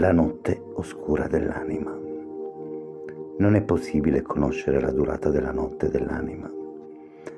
la 0.00 0.12
notte 0.12 0.58
oscura 0.76 1.26
dell'anima. 1.26 1.94
Non 3.36 3.54
è 3.54 3.60
possibile 3.60 4.22
conoscere 4.22 4.80
la 4.80 4.90
durata 4.92 5.28
della 5.28 5.52
notte 5.52 5.90
dell'anima, 5.90 6.50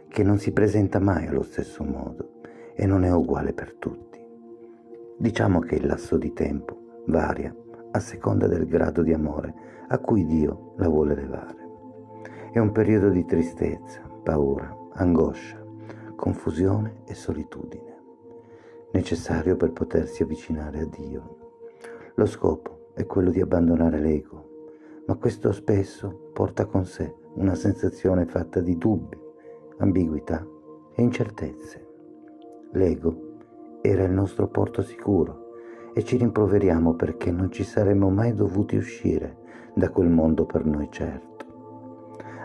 che 0.06 0.22
non 0.22 0.38
si 0.38 0.52
presenta 0.52 1.00
mai 1.00 1.26
allo 1.26 1.42
stesso 1.42 1.82
modo 1.82 2.34
e 2.76 2.86
non 2.86 3.02
è 3.02 3.12
uguale 3.12 3.52
per 3.52 3.74
tutti. 3.74 4.24
Diciamo 5.18 5.58
che 5.58 5.74
il 5.74 5.86
lasso 5.86 6.16
di 6.16 6.32
tempo 6.32 7.02
varia 7.06 7.52
a 7.90 7.98
seconda 7.98 8.46
del 8.46 8.66
grado 8.66 9.02
di 9.02 9.12
amore 9.12 9.54
a 9.88 9.98
cui 9.98 10.24
Dio 10.24 10.74
la 10.76 10.88
vuole 10.88 11.16
levare. 11.16 11.68
È 12.52 12.60
un 12.60 12.70
periodo 12.70 13.08
di 13.08 13.24
tristezza, 13.24 14.02
paura, 14.22 14.72
angoscia, 14.92 15.60
confusione 16.14 17.02
e 17.06 17.14
solitudine, 17.14 17.96
necessario 18.92 19.56
per 19.56 19.72
potersi 19.72 20.22
avvicinare 20.22 20.78
a 20.78 20.86
Dio 20.86 21.41
lo 22.16 22.26
scopo 22.26 22.90
è 22.92 23.06
quello 23.06 23.30
di 23.30 23.40
abbandonare 23.40 23.98
l'ego, 23.98 24.66
ma 25.06 25.14
questo 25.14 25.50
spesso 25.50 26.30
porta 26.34 26.66
con 26.66 26.84
sé 26.84 27.14
una 27.36 27.54
sensazione 27.54 28.26
fatta 28.26 28.60
di 28.60 28.76
dubbi, 28.76 29.18
ambiguità 29.78 30.46
e 30.94 31.02
incertezze. 31.02 31.88
L'ego 32.72 33.30
era 33.80 34.04
il 34.04 34.12
nostro 34.12 34.48
porto 34.48 34.82
sicuro 34.82 35.54
e 35.94 36.04
ci 36.04 36.18
rimproveriamo 36.18 36.94
perché 36.94 37.30
non 37.30 37.50
ci 37.50 37.64
saremmo 37.64 38.10
mai 38.10 38.34
dovuti 38.34 38.76
uscire 38.76 39.38
da 39.74 39.88
quel 39.88 40.10
mondo 40.10 40.44
per 40.44 40.66
noi 40.66 40.88
certo. 40.90 41.30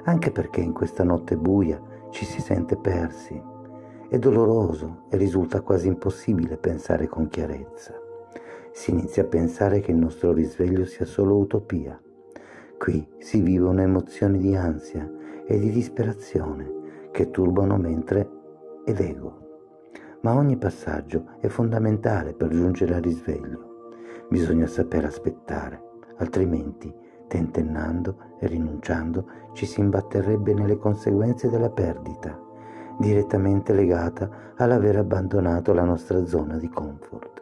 Anche 0.05 0.31
perché 0.31 0.62
in 0.62 0.71
questa 0.71 1.04
notte 1.04 1.35
buia 1.35 1.82
ci 2.12 2.23
si 2.23 2.40
sente 2.40 2.77
persi. 2.77 3.41
È 4.07 4.18
doloroso 4.18 5.04
e 5.10 5.18
risulta 5.18 5.60
quasi 5.60 5.90
impossibile 5.90 6.55
pensare 6.55 7.07
con 7.07 7.27
chiarezza 7.27 8.05
si 8.77 8.91
inizia 8.91 9.23
a 9.23 9.25
pensare 9.25 9.79
che 9.79 9.89
il 9.89 9.97
nostro 9.97 10.31
risveglio 10.31 10.85
sia 10.85 11.03
solo 11.03 11.35
utopia. 11.35 11.99
Qui 12.77 13.09
si 13.17 13.41
vive 13.41 13.65
un'emozione 13.65 14.37
di 14.37 14.55
ansia 14.55 15.11
e 15.47 15.57
di 15.57 15.71
disperazione 15.71 17.09
che 17.09 17.31
turbano 17.31 17.77
mentre 17.77 18.29
ed 18.85 18.99
ego. 18.99 19.45
Ma 20.21 20.35
ogni 20.35 20.57
passaggio 20.57 21.37
è 21.39 21.48
fondamentale 21.48 22.33
per 22.33 22.49
giungere 22.49 22.93
al 22.93 23.01
risveglio. 23.01 23.89
Bisogna 24.29 24.67
saper 24.67 25.05
aspettare, 25.05 25.81
altrimenti, 26.17 26.93
tentennando 27.27 28.35
e 28.39 28.45
rinunciando, 28.45 29.27
ci 29.53 29.65
si 29.65 29.79
imbatterebbe 29.79 30.53
nelle 30.53 30.77
conseguenze 30.77 31.49
della 31.49 31.71
perdita, 31.71 32.39
direttamente 32.99 33.73
legata 33.73 34.53
all'aver 34.55 34.98
abbandonato 34.98 35.73
la 35.73 35.83
nostra 35.83 36.23
zona 36.27 36.57
di 36.57 36.70
comfort. 36.70 37.37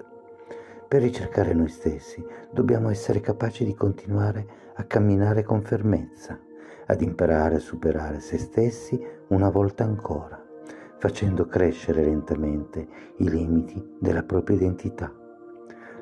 Per 0.88 1.02
ricercare 1.02 1.54
noi 1.54 1.70
stessi 1.70 2.24
dobbiamo 2.52 2.90
essere 2.90 3.20
capaci 3.20 3.66
di 3.66 3.74
continuare 3.74 4.46
a 4.76 4.84
camminare 4.84 5.42
con 5.42 5.64
fermezza, 5.64 6.40
ad 6.86 7.02
imparare 7.02 7.56
a 7.56 7.60
superare 7.60 8.20
se 8.20 8.38
stessi 8.38 9.04
una 9.30 9.50
volta 9.50 9.84
ancora, 9.84 10.40
facendo 11.00 11.48
crescere 11.48 12.04
lentamente 12.04 12.88
i 13.18 13.30
limiti 13.30 13.96
della 14.00 14.22
propria 14.22 14.58
identità. 14.58 15.12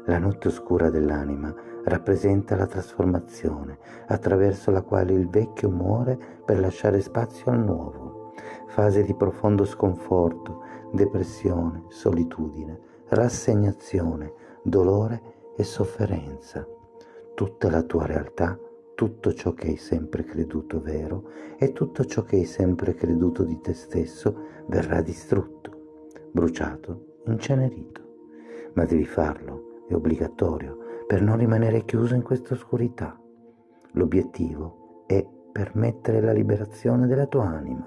La 0.05 0.17
notte 0.17 0.49
oscura 0.49 0.89
dell'anima 0.89 1.55
rappresenta 1.85 2.57
la 2.57 2.67
trasformazione 2.67 3.77
attraverso 4.07 4.69
la 4.69 4.81
quale 4.81 5.13
il 5.13 5.29
vecchio 5.29 5.69
muore 5.69 6.19
per 6.43 6.59
lasciare 6.59 6.99
spazio 6.99 7.51
al 7.51 7.63
nuovo, 7.63 8.33
fase 8.67 9.01
di 9.03 9.15
profondo 9.15 9.63
sconforto, 9.63 10.61
depressione, 10.91 11.85
solitudine, 11.87 12.79
rassegnazione, 13.07 14.33
dolore 14.63 15.21
e 15.55 15.63
sofferenza. 15.63 16.65
Tutta 17.35 17.69
la 17.69 17.83
tua 17.83 18.05
realtà, 18.05 18.57
tutto 18.95 19.33
ciò 19.33 19.53
che 19.53 19.67
hai 19.67 19.77
sempre 19.77 20.23
creduto 20.23 20.79
vero 20.81 21.29
e 21.57 21.73
tutto 21.73 22.05
ciò 22.05 22.23
che 22.23 22.37
hai 22.37 22.45
sempre 22.45 22.93
creduto 22.93 23.43
di 23.43 23.59
te 23.59 23.73
stesso 23.73 24.35
verrà 24.67 25.01
distrutto, 25.01 26.09
bruciato, 26.31 27.19
incenerito. 27.25 28.01
Ma 28.73 28.85
devi 28.85 29.05
farlo, 29.05 29.83
è 29.87 29.93
obbligatorio, 29.93 30.77
per 31.05 31.21
non 31.21 31.37
rimanere 31.37 31.83
chiuso 31.83 32.15
in 32.15 32.21
questa 32.23 32.53
oscurità. 32.53 33.19
L'obiettivo 33.91 35.03
è 35.05 35.27
permettere 35.51 36.21
la 36.21 36.31
liberazione 36.31 37.05
della 37.05 37.27
tua 37.27 37.45
anima, 37.45 37.85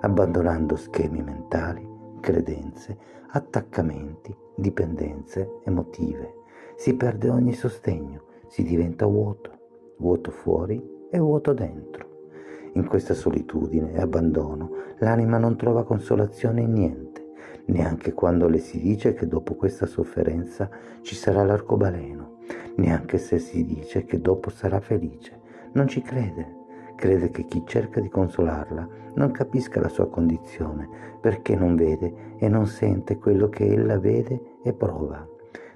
abbandonando 0.00 0.76
schemi 0.76 1.22
mentali, 1.22 1.93
credenze, 2.24 2.96
attaccamenti, 3.32 4.34
dipendenze 4.56 5.60
emotive. 5.64 6.36
Si 6.74 6.96
perde 6.96 7.28
ogni 7.28 7.52
sostegno, 7.52 8.22
si 8.46 8.62
diventa 8.62 9.04
vuoto, 9.04 9.50
vuoto 9.98 10.30
fuori 10.30 10.82
e 11.10 11.18
vuoto 11.18 11.52
dentro. 11.52 12.30
In 12.72 12.86
questa 12.86 13.12
solitudine 13.12 13.92
e 13.92 14.00
abbandono 14.00 14.70
l'anima 15.00 15.36
non 15.36 15.58
trova 15.58 15.84
consolazione 15.84 16.62
in 16.62 16.72
niente, 16.72 17.32
neanche 17.66 18.14
quando 18.14 18.48
le 18.48 18.58
si 18.58 18.80
dice 18.80 19.12
che 19.12 19.28
dopo 19.28 19.54
questa 19.54 19.84
sofferenza 19.84 20.70
ci 21.02 21.14
sarà 21.14 21.44
l'arcobaleno, 21.44 22.38
neanche 22.76 23.18
se 23.18 23.38
si 23.38 23.66
dice 23.66 24.06
che 24.06 24.18
dopo 24.18 24.48
sarà 24.48 24.80
felice. 24.80 25.42
Non 25.72 25.88
ci 25.88 26.00
crede, 26.00 26.63
crede 26.94 27.30
che 27.30 27.44
chi 27.44 27.62
cerca 27.66 28.00
di 28.00 28.08
consolarla 28.08 28.88
non 29.14 29.30
capisca 29.30 29.80
la 29.80 29.88
sua 29.88 30.08
condizione 30.08 30.88
perché 31.20 31.56
non 31.56 31.76
vede 31.76 32.34
e 32.36 32.48
non 32.48 32.66
sente 32.66 33.18
quello 33.18 33.48
che 33.48 33.66
ella 33.66 33.98
vede 33.98 34.58
e 34.62 34.72
prova. 34.72 35.26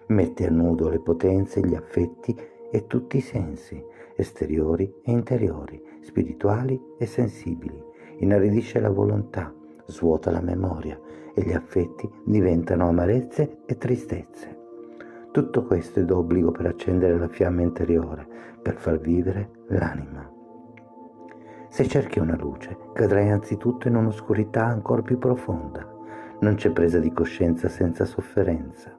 Mette 0.08 0.46
a 0.46 0.50
nudo 0.50 0.88
le 0.88 0.98
potenze, 0.98 1.60
gli 1.60 1.74
affetti 1.74 2.36
e 2.70 2.86
tutti 2.86 3.16
i 3.16 3.22
sensi, 3.22 3.82
esteriori 4.14 4.92
e 5.02 5.10
interiori, 5.10 5.82
spirituali 6.00 6.80
e 6.98 7.06
sensibili. 7.06 7.82
Inaridisce 8.18 8.80
la 8.80 8.90
volontà, 8.90 9.54
svuota 9.86 10.30
la 10.30 10.40
memoria 10.40 10.98
e 11.34 11.42
gli 11.42 11.52
affetti 11.52 12.10
diventano 12.24 12.88
amarezze 12.88 13.58
e 13.64 13.78
tristezze. 13.78 14.56
Tutto 15.30 15.64
questo 15.64 16.00
è 16.00 16.04
d'obbligo 16.04 16.50
per 16.50 16.66
accendere 16.66 17.16
la 17.16 17.28
fiamma 17.28 17.62
interiore, 17.62 18.26
per 18.60 18.76
far 18.76 18.98
vivere 18.98 19.50
l'anima. 19.68 20.37
Se 21.70 21.86
cerchi 21.86 22.18
una 22.18 22.34
luce, 22.34 22.76
cadrai 22.94 23.30
anzitutto 23.30 23.88
in 23.88 23.94
un'oscurità 23.94 24.64
ancora 24.64 25.02
più 25.02 25.18
profonda. 25.18 25.86
Non 26.40 26.54
c'è 26.54 26.70
presa 26.70 26.98
di 26.98 27.12
coscienza 27.12 27.68
senza 27.68 28.04
sofferenza. 28.04 28.96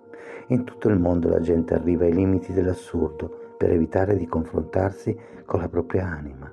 In 0.47 0.63
tutto 0.63 0.87
il 0.87 0.99
mondo 0.99 1.29
la 1.29 1.39
gente 1.39 1.73
arriva 1.73 2.05
ai 2.05 2.13
limiti 2.13 2.53
dell'assurdo 2.53 3.55
per 3.57 3.71
evitare 3.71 4.15
di 4.15 4.27
confrontarsi 4.27 5.17
con 5.45 5.59
la 5.61 5.67
propria 5.67 6.05
anima. 6.05 6.51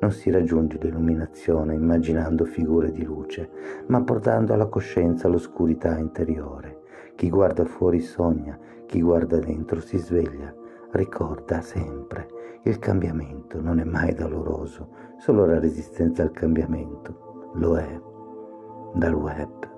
Non 0.00 0.10
si 0.10 0.30
raggiunge 0.30 0.78
l'illuminazione 0.80 1.74
immaginando 1.74 2.44
figure 2.44 2.90
di 2.90 3.04
luce, 3.04 3.50
ma 3.88 4.02
portando 4.02 4.54
alla 4.54 4.66
coscienza 4.66 5.28
l'oscurità 5.28 5.98
interiore. 5.98 6.80
Chi 7.14 7.28
guarda 7.28 7.64
fuori 7.64 8.00
sogna, 8.00 8.58
chi 8.86 9.02
guarda 9.02 9.38
dentro 9.38 9.80
si 9.80 9.98
sveglia. 9.98 10.54
Ricorda 10.90 11.60
sempre 11.60 12.60
il 12.64 12.78
cambiamento 12.78 13.60
non 13.60 13.78
è 13.78 13.84
mai 13.84 14.14
doloroso, 14.14 14.88
solo 15.18 15.46
la 15.46 15.58
resistenza 15.58 16.22
al 16.22 16.32
cambiamento 16.32 17.52
lo 17.54 17.76
è. 17.76 18.00
Dal 18.94 19.14
web 19.14 19.77